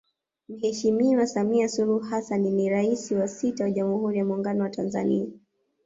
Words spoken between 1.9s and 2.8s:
Hassan ni